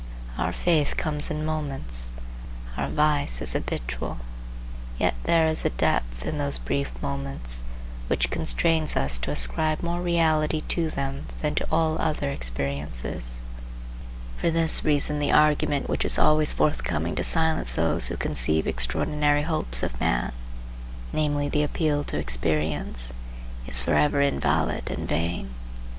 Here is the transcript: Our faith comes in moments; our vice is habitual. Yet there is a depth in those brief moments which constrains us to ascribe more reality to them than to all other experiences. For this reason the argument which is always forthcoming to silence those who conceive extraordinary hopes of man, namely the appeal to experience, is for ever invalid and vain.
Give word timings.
Our 0.35 0.51
faith 0.51 0.97
comes 0.97 1.29
in 1.29 1.45
moments; 1.45 2.09
our 2.75 2.89
vice 2.89 3.39
is 3.39 3.53
habitual. 3.53 4.17
Yet 4.97 5.13
there 5.25 5.45
is 5.45 5.63
a 5.63 5.69
depth 5.69 6.25
in 6.25 6.39
those 6.39 6.57
brief 6.57 6.91
moments 7.03 7.61
which 8.07 8.31
constrains 8.31 8.95
us 8.95 9.19
to 9.19 9.29
ascribe 9.29 9.83
more 9.83 10.01
reality 10.01 10.61
to 10.69 10.89
them 10.89 11.27
than 11.43 11.53
to 11.53 11.67
all 11.71 11.99
other 12.01 12.31
experiences. 12.31 13.41
For 14.37 14.49
this 14.49 14.83
reason 14.83 15.19
the 15.19 15.31
argument 15.31 15.87
which 15.87 16.03
is 16.03 16.17
always 16.17 16.51
forthcoming 16.51 17.13
to 17.13 17.23
silence 17.23 17.75
those 17.75 18.07
who 18.07 18.17
conceive 18.17 18.65
extraordinary 18.65 19.43
hopes 19.43 19.83
of 19.83 19.99
man, 20.01 20.31
namely 21.13 21.47
the 21.47 21.61
appeal 21.61 22.03
to 22.05 22.17
experience, 22.17 23.13
is 23.67 23.83
for 23.83 23.93
ever 23.93 24.19
invalid 24.19 24.89
and 24.89 25.07
vain. 25.07 25.53